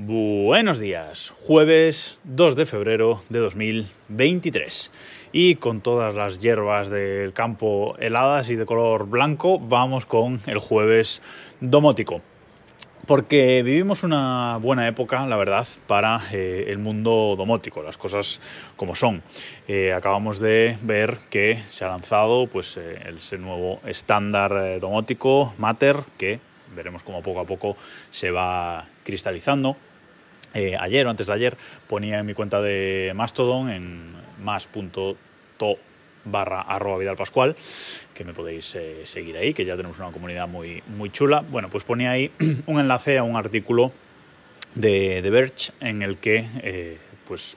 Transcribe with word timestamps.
Buenos 0.00 0.78
días, 0.78 1.30
jueves 1.30 2.20
2 2.22 2.54
de 2.54 2.66
febrero 2.66 3.20
de 3.30 3.40
2023. 3.40 4.92
Y 5.32 5.56
con 5.56 5.80
todas 5.80 6.14
las 6.14 6.38
hierbas 6.38 6.88
del 6.88 7.32
campo 7.32 7.96
heladas 7.98 8.48
y 8.48 8.54
de 8.54 8.64
color 8.64 9.08
blanco, 9.08 9.58
vamos 9.58 10.06
con 10.06 10.40
el 10.46 10.58
jueves 10.58 11.20
domótico. 11.60 12.22
Porque 13.08 13.64
vivimos 13.64 14.04
una 14.04 14.58
buena 14.62 14.86
época, 14.86 15.26
la 15.26 15.36
verdad, 15.36 15.66
para 15.88 16.20
eh, 16.30 16.66
el 16.68 16.78
mundo 16.78 17.34
domótico, 17.36 17.82
las 17.82 17.98
cosas 17.98 18.40
como 18.76 18.94
son. 18.94 19.24
Eh, 19.66 19.92
acabamos 19.92 20.38
de 20.38 20.78
ver 20.82 21.18
que 21.28 21.56
se 21.56 21.84
ha 21.84 21.88
lanzado 21.88 22.46
pues, 22.46 22.76
eh, 22.76 23.36
nuevo 23.36 23.80
estándar 23.84 24.78
domótico, 24.78 25.54
Matter, 25.58 25.96
que 26.16 26.38
veremos 26.74 27.02
cómo 27.02 27.22
poco 27.22 27.40
a 27.40 27.44
poco 27.44 27.76
se 28.10 28.30
va 28.30 28.86
cristalizando 29.04 29.76
eh, 30.54 30.76
ayer 30.80 31.06
o 31.06 31.10
antes 31.10 31.26
de 31.26 31.32
ayer 31.32 31.56
ponía 31.86 32.18
en 32.18 32.26
mi 32.26 32.34
cuenta 32.34 32.60
de 32.62 33.12
Mastodon 33.14 33.70
en 33.70 34.12
más.to 34.42 35.16
barra 36.24 36.60
arroba 36.60 36.98
Vidal 36.98 37.16
Pascual, 37.16 37.56
que 38.14 38.24
me 38.24 38.34
podéis 38.34 38.74
eh, 38.74 39.02
seguir 39.04 39.36
ahí, 39.36 39.54
que 39.54 39.64
ya 39.64 39.76
tenemos 39.76 39.98
una 39.98 40.10
comunidad 40.10 40.48
muy, 40.48 40.82
muy 40.86 41.10
chula. 41.10 41.44
Bueno, 41.48 41.68
pues 41.70 41.84
ponía 41.84 42.10
ahí 42.10 42.30
un 42.66 42.80
enlace 42.80 43.18
a 43.18 43.22
un 43.22 43.36
artículo 43.36 43.92
de, 44.74 45.22
de 45.22 45.30
Verge 45.30 45.72
en 45.80 46.02
el 46.02 46.18
que 46.18 46.46
eh, 46.62 46.98
pues 47.26 47.56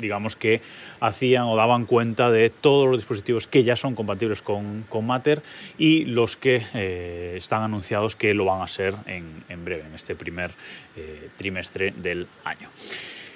digamos 0.00 0.36
que 0.36 0.60
hacían 1.00 1.44
o 1.44 1.56
daban 1.56 1.86
cuenta 1.86 2.30
de 2.30 2.50
todos 2.50 2.88
los 2.88 2.98
dispositivos 2.98 3.46
que 3.46 3.64
ya 3.64 3.76
son 3.76 3.94
compatibles 3.94 4.42
con, 4.42 4.84
con 4.88 5.06
Matter 5.06 5.42
y 5.78 6.04
los 6.06 6.36
que 6.36 6.62
eh, 6.74 7.34
están 7.36 7.62
anunciados 7.62 8.16
que 8.16 8.34
lo 8.34 8.44
van 8.44 8.62
a 8.62 8.68
ser 8.68 8.94
en, 9.06 9.44
en 9.48 9.64
breve, 9.64 9.84
en 9.86 9.94
este 9.94 10.14
primer 10.14 10.52
eh, 10.96 11.28
trimestre 11.36 11.92
del 11.96 12.26
año. 12.44 12.70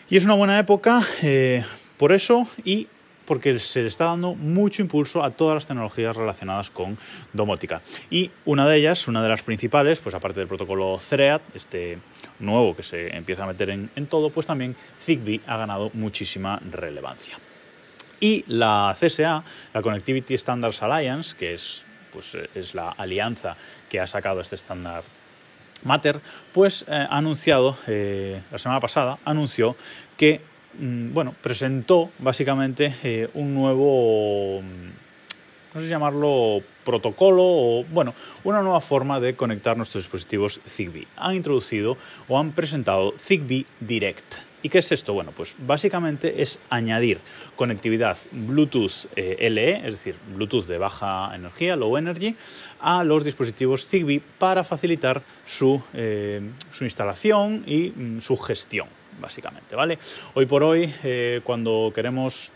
Y 0.09 0.17
es 0.17 0.25
una 0.25 0.34
buena 0.34 0.59
época 0.59 1.03
eh, 1.23 1.65
por 1.97 2.12
eso 2.12 2.47
y 2.65 2.89
porque 3.25 3.58
se 3.58 3.83
le 3.83 3.89
está 3.89 4.06
dando 4.06 4.34
mucho 4.34 4.83
impulso 4.83 5.22
a 5.22 5.30
todas 5.30 5.55
las 5.55 5.67
tecnologías 5.67 6.17
relacionadas 6.17 6.70
con 6.70 6.98
domótica. 7.33 7.83
Y 8.11 8.31
una 8.44 8.66
de 8.66 8.77
ellas, 8.77 9.08
una 9.08 9.22
de 9.22 9.28
las 9.28 9.42
principales, 9.42 10.00
pues 10.00 10.14
aparte 10.14 10.41
del 10.41 10.48
protocolo 10.48 11.00
Thread, 11.08 11.41
este 11.55 11.98
nuevo 12.39 12.77
que 12.77 12.83
se 12.83 13.14
empieza 13.16 13.44
a 13.44 13.47
meter 13.47 13.70
en, 13.70 14.06
todo, 14.06 14.31
pues 14.31 14.47
también 14.47 14.77
Zigbee 15.00 15.41
ha 15.47 15.56
ganado 15.56 15.91
muchísima 15.94 16.61
relevancia. 16.70 17.39
Y 18.20 18.44
la 18.47 18.97
CSA, 18.98 19.44
la 19.72 19.83
Connectivity 19.83 20.36
Standards 20.36 20.83
Alliance, 20.83 21.36
que 21.36 21.55
es, 21.55 21.84
pues, 22.12 22.36
es 22.55 22.75
la 22.75 22.91
alianza 22.91 23.56
que 23.88 24.00
ha 24.00 24.06
sacado 24.06 24.41
este 24.41 24.55
estándar 24.55 25.03
Matter, 25.83 26.20
pues 26.53 26.84
eh, 26.88 26.92
ha 26.92 27.19
anunciado, 27.19 27.77
eh, 27.86 28.42
la 28.50 28.59
semana 28.59 28.81
pasada, 28.81 29.19
anunció 29.25 29.77
que 30.16 30.41
bueno, 30.78 31.34
presentó 31.42 32.11
básicamente 32.19 32.94
eh, 33.03 33.28
un 33.34 33.55
nuevo, 33.55 34.61
no 35.75 35.81
sé 35.81 35.89
llamarlo 35.89 36.62
protocolo 36.84 37.42
o, 37.42 37.84
bueno, 37.84 38.14
una 38.44 38.62
nueva 38.62 38.81
forma 38.81 39.20
de 39.20 39.36
conectar 39.36 39.77
nuestros 39.77 40.05
dispositivos 40.05 40.61
Zigbee. 40.66 41.08
Han 41.16 41.34
introducido 41.34 41.97
o 42.28 42.39
han 42.39 42.53
presentado 42.53 43.14
Zigbee 43.19 43.66
Direct. 43.81 44.34
¿Y 44.62 44.70
qué 44.70 44.78
es 44.78 44.91
esto? 44.92 45.12
Bueno, 45.12 45.33
pues 45.36 45.56
básicamente 45.58 46.41
es 46.41 46.58
añadir 46.70 47.20
conectividad 47.55 48.16
Bluetooth 48.33 49.09
eh, 49.14 49.50
LE, 49.50 49.77
es 49.77 49.83
decir, 49.84 50.16
Bluetooth 50.34 50.66
de 50.66 50.78
baja 50.78 51.33
energía, 51.34 51.77
low 51.77 51.98
energy, 51.98 52.34
a 52.81 53.05
los 53.05 53.25
dispositivos 53.25 53.86
Zigbee 53.86 54.22
para 54.38 54.64
facilitar 54.64 55.22
su, 55.44 55.83
eh, 55.92 56.41
instalación 56.81 57.62
y 57.66 57.91
mm, 57.91 58.20
su 58.20 58.38
gestión 58.38 58.88
básicamente, 59.20 59.77
¿vale? 59.77 59.98
Hoy 60.34 60.47
por 60.47 60.62
hoy, 60.62 60.93
eh, 61.03 61.41
cuando 61.45 61.93
queremos 61.95 62.53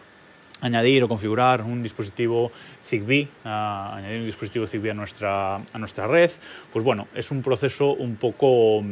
añadir 0.61 1.05
o 1.05 1.09
configurar 1.09 1.63
un 1.63 1.83
dispositivo 1.83 2.51
Zigbee, 2.85 3.29
uh, 3.45 3.95
añadir 3.95 4.21
un 4.21 4.27
dispositivo 4.27 4.67
Zigbee 4.67 4.91
a 4.91 4.95
nuestra, 4.95 5.57
a 5.57 5.79
nuestra 5.79 6.07
red, 6.07 6.31
pues 6.73 6.85
bueno, 6.85 7.07
es 7.15 7.31
un 7.31 7.43
proceso 7.43 7.95
un 7.95 8.17
poco 8.17 8.83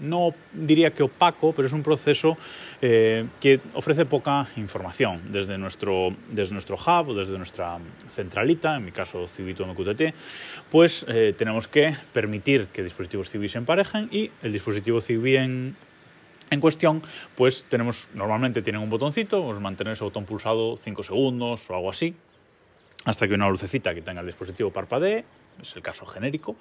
no 0.00 0.34
diría 0.52 0.92
que 0.92 1.02
opaco, 1.02 1.52
pero 1.52 1.66
es 1.66 1.72
un 1.72 1.82
proceso 1.82 2.36
eh, 2.80 3.26
que 3.38 3.60
ofrece 3.74 4.06
poca 4.06 4.46
información 4.56 5.20
desde 5.30 5.58
nuestro, 5.58 6.16
desde 6.30 6.52
nuestro 6.52 6.76
hub 6.76 7.10
o 7.10 7.14
desde 7.14 7.36
nuestra 7.36 7.78
centralita, 8.08 8.76
en 8.76 8.86
mi 8.86 8.92
caso 8.92 9.28
Cibito 9.28 9.66
MQTT, 9.66 10.14
pues 10.70 11.04
eh, 11.08 11.34
tenemos 11.36 11.68
que 11.68 11.94
permitir 12.12 12.68
que 12.72 12.82
dispositivos 12.82 13.30
Zigbee 13.30 13.48
se 13.48 13.58
emparejen 13.58 14.08
y 14.10 14.30
el 14.42 14.52
dispositivo 14.52 15.00
Zigbee 15.00 15.36
en, 15.36 15.76
en 16.50 16.60
cuestión, 16.60 17.02
pues 17.36 17.64
tenemos, 17.68 18.08
normalmente 18.14 18.62
tienen 18.62 18.82
un 18.82 18.90
botoncito, 18.90 19.42
pues 19.44 19.60
mantener 19.60 19.92
ese 19.92 20.04
botón 20.04 20.24
pulsado 20.24 20.76
5 20.76 21.02
segundos 21.02 21.70
o 21.70 21.74
algo 21.74 21.90
así, 21.90 22.14
hasta 23.04 23.26
que 23.26 23.34
una 23.34 23.48
lucecita 23.48 23.94
que 23.94 24.02
tenga 24.02 24.20
el 24.20 24.26
dispositivo 24.26 24.70
parpadee 24.70 25.24
es 25.60 25.76
el 25.76 25.82
caso 25.82 26.06
genérico, 26.06 26.56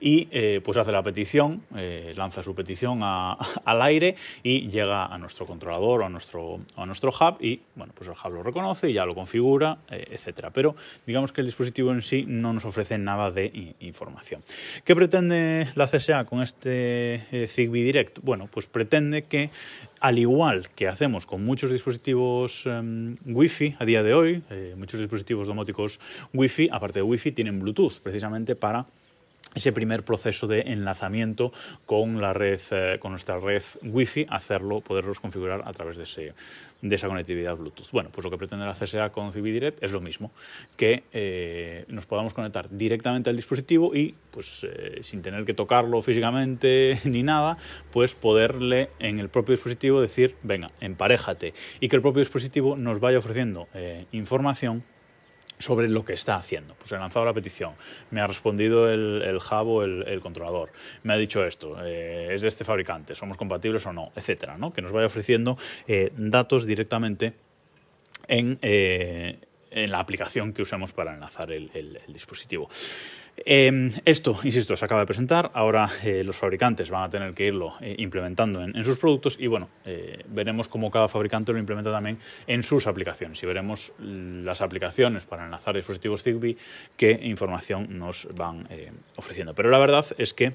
y 0.00 0.28
eh, 0.30 0.60
pues 0.64 0.76
hace 0.76 0.92
la 0.92 1.02
petición, 1.02 1.62
eh, 1.76 2.12
lanza 2.16 2.42
su 2.42 2.54
petición 2.54 3.00
al 3.02 3.82
aire 3.82 4.16
y 4.42 4.68
llega 4.68 5.06
a 5.06 5.18
nuestro 5.18 5.46
controlador 5.46 6.02
o 6.02 6.06
a 6.06 6.08
nuestro, 6.08 6.60
a 6.76 6.86
nuestro 6.86 7.10
hub 7.10 7.36
y 7.40 7.60
bueno, 7.74 7.92
pues 7.94 8.08
el 8.08 8.14
hub 8.14 8.34
lo 8.34 8.42
reconoce 8.42 8.90
y 8.90 8.92
ya 8.92 9.04
lo 9.04 9.14
configura, 9.14 9.78
eh, 9.90 10.06
etcétera. 10.10 10.50
Pero 10.50 10.74
digamos 11.06 11.32
que 11.32 11.40
el 11.40 11.46
dispositivo 11.46 11.92
en 11.92 12.02
sí 12.02 12.24
no 12.26 12.52
nos 12.52 12.64
ofrece 12.64 12.98
nada 12.98 13.30
de 13.30 13.74
información. 13.80 14.42
¿Qué 14.84 14.94
pretende 14.94 15.68
la 15.74 15.86
CSA 15.86 16.24
con 16.24 16.42
este 16.42 17.24
eh, 17.32 17.48
Zigbee 17.48 17.82
Direct? 17.82 18.20
Bueno, 18.22 18.48
pues 18.50 18.66
pretende 18.66 19.24
que 19.24 19.50
al 20.04 20.18
igual 20.18 20.68
que 20.76 20.86
hacemos 20.86 21.24
con 21.24 21.42
muchos 21.42 21.70
dispositivos 21.70 22.66
um, 22.66 23.14
Wi-Fi 23.24 23.76
a 23.78 23.86
día 23.86 24.02
de 24.02 24.12
hoy, 24.12 24.42
eh, 24.50 24.74
muchos 24.76 25.00
dispositivos 25.00 25.46
domóticos 25.46 25.98
Wi-Fi, 26.34 26.68
aparte 26.70 26.98
de 26.98 27.04
Wi-Fi, 27.04 27.32
tienen 27.32 27.58
Bluetooth, 27.58 28.00
precisamente 28.02 28.54
para 28.54 28.84
ese 29.54 29.72
primer 29.72 30.04
proceso 30.04 30.46
de 30.46 30.60
enlazamiento 30.62 31.52
con 31.86 32.20
la 32.20 32.32
red, 32.32 32.60
eh, 32.70 32.98
con 32.98 33.12
nuestra 33.12 33.38
red 33.38 33.62
Wi-Fi, 33.82 34.26
hacerlo, 34.28 34.80
poderlos 34.80 35.20
configurar 35.20 35.62
a 35.64 35.72
través 35.72 35.96
de, 35.96 36.02
ese, 36.02 36.34
de 36.82 36.94
esa 36.94 37.08
conectividad 37.08 37.56
Bluetooth. 37.56 37.90
Bueno, 37.92 38.10
pues 38.12 38.24
lo 38.24 38.30
que 38.30 38.38
pretende 38.38 38.66
la 38.66 38.74
CSA 38.74 39.10
con 39.10 39.32
Zigbee 39.32 39.52
Direct 39.52 39.82
es 39.82 39.92
lo 39.92 40.00
mismo, 40.00 40.32
que 40.76 41.04
eh, 41.12 41.84
nos 41.88 42.06
podamos 42.06 42.34
conectar 42.34 42.68
directamente 42.70 43.30
al 43.30 43.36
dispositivo 43.36 43.94
y, 43.94 44.14
pues, 44.30 44.64
eh, 44.64 44.98
sin 45.02 45.22
tener 45.22 45.44
que 45.44 45.54
tocarlo 45.54 46.02
físicamente 46.02 46.98
ni 47.04 47.22
nada, 47.22 47.56
pues 47.92 48.14
poderle 48.14 48.90
en 48.98 49.18
el 49.18 49.28
propio 49.28 49.54
dispositivo 49.54 50.00
decir, 50.00 50.36
venga, 50.42 50.70
emparejate, 50.80 51.54
y 51.80 51.88
que 51.88 51.96
el 51.96 52.02
propio 52.02 52.20
dispositivo 52.20 52.76
nos 52.76 53.00
vaya 53.00 53.18
ofreciendo 53.18 53.68
información 54.12 54.82
sobre 55.64 55.88
lo 55.88 56.04
que 56.04 56.12
está 56.12 56.36
haciendo. 56.36 56.74
Pues 56.74 56.92
he 56.92 56.96
lanzado 56.96 57.24
la 57.24 57.32
petición, 57.32 57.72
me 58.10 58.20
ha 58.20 58.26
respondido 58.26 58.90
el, 58.90 59.22
el 59.22 59.40
el, 60.06 60.20
controlador, 60.20 60.70
me 61.04 61.14
ha 61.14 61.16
dicho 61.16 61.44
esto, 61.44 61.76
eh, 61.82 62.28
es 62.32 62.42
de 62.42 62.48
este 62.48 62.64
fabricante, 62.64 63.14
somos 63.14 63.36
compatibles 63.36 63.86
o 63.86 63.92
no, 63.92 64.12
etcétera, 64.14 64.58
¿no? 64.58 64.72
Que 64.72 64.82
nos 64.82 64.92
vaya 64.92 65.06
ofreciendo 65.06 65.56
eh, 65.86 66.12
datos 66.16 66.66
directamente 66.66 67.34
en, 68.28 68.58
eh, 68.62 69.38
en, 69.84 69.90
la 69.90 69.98
aplicación 70.00 70.52
que 70.52 70.62
usemos 70.62 70.92
para 70.92 71.14
enlazar 71.14 71.52
el, 71.52 72.00
dispositivo. 72.08 72.68
Eh, 73.36 73.90
esto, 74.04 74.38
insisto, 74.44 74.76
se 74.76 74.84
acaba 74.84 75.00
de 75.00 75.06
presentar. 75.06 75.50
Ahora 75.54 75.88
eh, 76.04 76.22
los 76.24 76.36
fabricantes 76.36 76.90
van 76.90 77.04
a 77.04 77.10
tener 77.10 77.34
que 77.34 77.46
irlo 77.46 77.74
eh, 77.80 77.96
implementando 77.98 78.62
en, 78.62 78.76
en, 78.76 78.84
sus 78.84 78.98
productos 78.98 79.36
y 79.40 79.48
bueno, 79.48 79.68
eh, 79.84 80.22
veremos 80.28 80.68
cómo 80.68 80.90
cada 80.90 81.08
fabricante 81.08 81.52
lo 81.52 81.58
implementa 81.58 81.90
también 81.90 82.18
en 82.46 82.62
sus 82.62 82.86
aplicaciones 82.86 83.42
y 83.42 83.46
veremos 83.46 83.92
las 83.98 84.60
aplicaciones 84.60 85.24
para 85.24 85.44
enlazar 85.44 85.74
dispositivos 85.74 86.22
Zigbee 86.22 86.56
qué 86.96 87.18
información 87.22 87.98
nos 87.98 88.28
van 88.34 88.66
ofreciendo. 89.16 89.54
Pero 89.54 89.70
la 89.70 89.78
verdad 89.78 90.06
es 90.18 90.32
que 90.34 90.54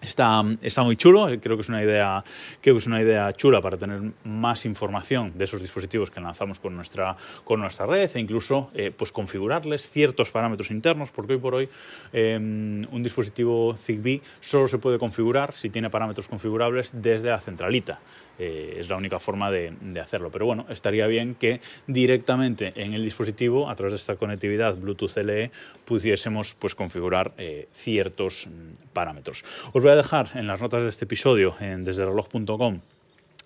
Está, 0.00 0.44
está, 0.62 0.84
muy 0.84 0.96
chulo, 0.96 1.26
creo 1.40 1.56
que 1.56 1.62
es 1.62 1.68
una 1.68 1.82
idea 1.82 2.22
que 2.60 2.70
es 2.70 2.86
una 2.86 3.02
idea 3.02 3.32
chula 3.32 3.60
para 3.60 3.76
tener 3.76 4.00
más 4.22 4.64
información 4.64 5.32
de 5.36 5.44
esos 5.44 5.60
dispositivos 5.60 6.10
que 6.10 6.20
lanzamos 6.20 6.60
con 6.60 6.76
nuestra, 6.76 7.16
con 7.42 7.60
nuestra 7.60 7.84
red 7.84 8.08
e 8.14 8.20
incluso 8.20 8.70
eh, 8.74 8.92
pues 8.96 9.10
configurarles 9.10 9.90
ciertos 9.90 10.30
parámetros 10.30 10.70
internos, 10.70 11.10
porque 11.10 11.32
hoy 11.32 11.38
por 11.40 11.54
hoy 11.56 11.68
eh, 12.12 12.36
un 12.36 13.02
dispositivo 13.02 13.74
Zigbee 13.74 14.22
solo 14.40 14.68
se 14.68 14.78
puede 14.78 15.00
configurar 15.00 15.52
si 15.52 15.68
tiene 15.68 15.90
parámetros 15.90 16.28
configurables 16.28 16.90
desde 16.92 17.30
la 17.30 17.40
centralita. 17.40 17.98
Eh, 18.38 18.76
es 18.78 18.88
la 18.88 18.96
única 18.96 19.18
forma 19.18 19.50
de, 19.50 19.74
hacerlo. 20.00 20.30
Pero 20.30 20.46
bueno, 20.46 20.64
estaría 20.68 21.06
bien 21.08 21.34
que 21.34 21.60
directamente 21.86 22.72
en 22.76 22.92
el 22.94 23.02
dispositivo, 23.02 23.68
a 23.68 23.74
través 23.74 23.92
de 23.92 23.96
esta 23.96 24.16
conectividad 24.16 24.76
Bluetooth 24.76 25.16
LE, 25.16 25.50
pudiésemos 25.84 26.54
pues, 26.54 26.74
configurar 26.74 27.32
eh, 27.36 27.66
ciertos 27.72 28.46
mm, 28.46 28.92
parámetros. 28.92 29.44
Os 29.72 29.82
voy 29.88 29.94
a 29.94 29.96
dejar 29.96 30.28
en 30.34 30.46
las 30.46 30.60
notas 30.60 30.82
de 30.82 30.90
este 30.90 31.06
episodio 31.06 31.54
en 31.60 31.82
desdereloj.com 31.82 32.80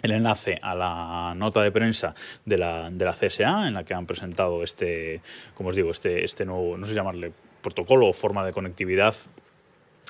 el 0.02 0.10
enlace 0.10 0.58
a 0.60 0.74
la 0.74 1.34
nota 1.36 1.62
de 1.62 1.70
prensa 1.70 2.16
de 2.44 2.58
la, 2.58 2.90
de 2.90 3.04
la, 3.04 3.12
CSA 3.12 3.68
en 3.68 3.74
la 3.74 3.84
que 3.84 3.94
han 3.94 4.06
presentado 4.06 4.64
este, 4.64 5.20
como 5.54 5.68
os 5.68 5.76
digo, 5.76 5.92
este, 5.92 6.24
este 6.24 6.44
nuevo, 6.44 6.76
no 6.76 6.84
sé 6.84 6.94
llamarle 6.94 7.32
protocolo 7.62 8.08
o 8.08 8.12
forma 8.12 8.44
de 8.44 8.52
conectividad 8.52 9.14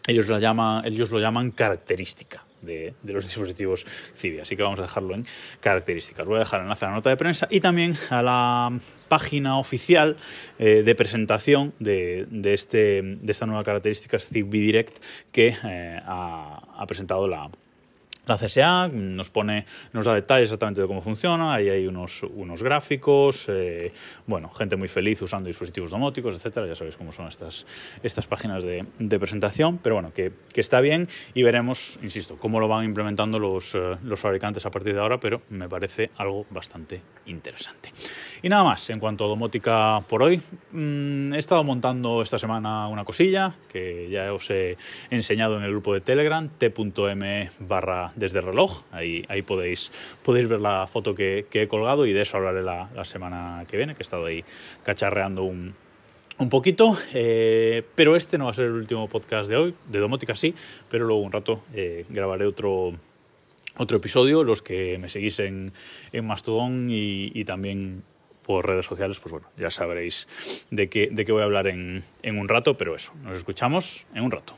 ellos, 0.07 0.27
la 0.29 0.39
llaman, 0.39 0.87
ellos 0.87 1.11
lo 1.11 1.21
llaman 1.21 1.51
característica. 1.51 2.43
De, 2.63 2.95
los 3.05 3.25
dispositivos 3.25 3.85
CIVI. 4.17 4.41
Así 4.41 4.57
que 4.57 4.63
vamos 4.63 4.79
a 4.79 4.83
dejarlo 4.83 5.15
en 5.15 5.27
características. 5.61 6.27
Voy 6.27 6.37
a 6.37 6.41
dejar 6.41 6.61
el 6.61 6.65
enlace 6.65 6.85
a 6.85 6.89
la 6.89 6.95
nota 6.95 7.11
de 7.11 7.17
prensa 7.17 7.49
y 7.51 7.61
también 7.61 7.97
a 8.11 8.23
la 8.23 8.73
página 9.09 9.59
oficial 9.59 10.17
eh, 10.59 10.83
de 10.85 10.95
presentación 10.95 11.75
de, 11.79 12.27
este, 12.45 13.03
de 13.03 13.33
esta 13.33 13.47
nueva 13.47 13.65
característica 13.65 14.19
Zigbee 14.19 14.61
Direct 14.61 14.99
que 15.33 15.57
eh, 15.65 16.01
ha 16.05 16.85
presentado 16.87 17.29
la, 17.29 17.51
la 18.27 18.37
CSA 18.37 18.89
nos 18.89 19.31
pone, 19.31 19.67
nos 19.93 20.05
da 20.05 20.15
detalles 20.15 20.45
exactamente 20.45 20.81
de 20.81 20.87
cómo 20.87 21.01
funciona, 21.01 21.55
ahí 21.55 21.69
hay 21.69 21.87
unos, 21.87 22.23
unos 22.23 22.63
gráficos, 22.63 23.47
eh, 23.49 23.93
bueno, 24.27 24.49
gente 24.49 24.77
muy 24.77 24.89
feliz 24.89 25.21
usando 25.23 25.49
dispositivos 25.49 25.91
domóticos, 25.91 26.35
etcétera, 26.35 26.67
ya 26.67 26.75
sabéis 26.75 26.97
cómo 26.97 27.13
son 27.13 27.27
estas, 27.27 27.67
estas 28.03 28.27
páginas 28.27 28.65
de, 28.65 28.85
presentación, 29.19 29.79
pero 29.79 29.97
bueno, 29.97 30.13
que, 30.13 30.33
está 30.55 30.81
bien 30.81 31.09
y 31.35 31.43
veremos, 31.43 31.99
insisto, 32.03 32.37
cómo 32.39 32.61
lo 32.61 32.69
van 32.69 32.85
implementando 32.85 33.39
los, 33.39 33.75
eh, 33.75 33.97
los 34.05 34.21
fabricantes 34.21 34.65
a 34.67 34.71
partir 34.71 34.95
de 34.95 35.01
ahora, 35.01 35.19
pero 35.19 35.43
me 35.51 35.69
parece 35.69 36.11
algo 36.17 36.47
bastante 36.51 37.03
interesante. 37.27 37.93
Y 38.43 38.49
nada 38.49 38.65
más, 38.65 38.89
en 38.91 38.99
cuanto 38.99 39.25
a 39.25 39.29
domótica 39.29 40.01
por 40.09 40.23
hoy, 40.23 40.41
mm, 40.73 41.35
he 41.35 41.39
estado 41.39 41.63
montando 41.65 42.23
esta 42.23 42.39
semana 42.39 42.89
una 42.89 43.05
cosilla 43.05 43.55
que 43.69 44.09
ya 44.11 44.33
os 44.33 44.51
he 44.51 44.77
enseñado 45.11 45.57
en 45.59 45.65
el 45.65 45.71
grupo 45.71 45.95
de 45.95 46.01
Telegram, 46.01 46.49
t.m 46.49 47.51
barra 47.61 48.12
desde 48.17 48.41
reloj. 48.41 48.83
Ahí, 48.93 49.25
ahí 49.29 49.43
podéis, 49.43 49.93
podéis 50.23 50.49
ver 50.49 50.61
la 50.61 50.87
foto 50.87 51.15
que, 51.15 51.47
he 51.53 51.69
colgado 51.69 52.07
y 52.07 52.13
de 52.13 52.23
eso 52.23 52.37
hablaré 52.37 52.63
la, 52.63 52.89
semana 53.05 53.65
que 53.69 53.77
viene, 53.77 53.95
que 53.95 54.01
he 54.01 54.03
estado 54.03 54.27
ahí 54.27 54.45
cacharreando 54.83 55.43
un, 55.45 55.75
un 56.39 56.49
poquito, 56.49 56.97
eh, 57.15 57.83
pero 57.95 58.17
este 58.17 58.39
no 58.39 58.47
va 58.47 58.51
a 58.51 58.55
ser 58.55 58.67
el 58.67 58.73
último 58.73 59.09
podcast 59.09 59.49
de 59.49 59.57
hoy, 59.57 59.75
de 59.89 59.99
domótica 59.99 60.35
sí, 60.35 60.55
pero 60.91 61.07
luego 61.07 61.23
un 61.23 61.33
rato 61.33 61.63
eh, 61.75 62.05
grabaré 62.09 62.47
otro, 62.47 62.93
otro 63.77 63.97
episodio, 63.97 64.45
los 64.45 64.63
que 64.63 64.99
me 64.99 65.09
seguís 65.09 65.39
en, 65.41 65.73
en 66.13 66.27
Mastodon 66.27 66.89
y, 66.91 67.45
también 67.45 68.03
por 68.43 68.67
redes 68.67 68.87
sociales, 68.87 69.21
pues 69.21 69.33
bueno, 69.33 69.49
ya 69.57 69.71
sabréis 69.71 70.27
de 70.71 70.89
qué, 70.89 71.09
de 71.13 71.25
qué 71.25 71.33
voy 71.33 71.43
a 71.43 71.45
hablar 71.45 71.69
en, 71.69 72.03
en 72.23 72.39
un 72.39 72.49
rato, 72.49 72.77
pero 72.77 72.97
eso, 72.97 73.13
nos 73.23 73.39
escuchamos 73.39 74.07
en 74.15 74.25
un 74.25 74.33
rato. 74.33 74.55